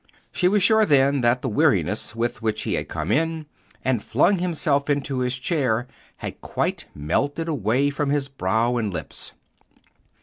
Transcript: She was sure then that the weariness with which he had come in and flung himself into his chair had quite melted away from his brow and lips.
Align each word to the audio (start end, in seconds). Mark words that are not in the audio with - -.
She 0.31 0.47
was 0.47 0.63
sure 0.63 0.83
then 0.83 1.21
that 1.21 1.43
the 1.43 1.47
weariness 1.47 2.15
with 2.15 2.41
which 2.41 2.63
he 2.63 2.73
had 2.73 2.87
come 2.89 3.11
in 3.11 3.45
and 3.85 4.01
flung 4.01 4.39
himself 4.39 4.89
into 4.89 5.19
his 5.19 5.37
chair 5.37 5.85
had 6.17 6.41
quite 6.41 6.87
melted 6.95 7.47
away 7.47 7.91
from 7.91 8.09
his 8.09 8.27
brow 8.27 8.77
and 8.77 8.91
lips. 8.91 9.33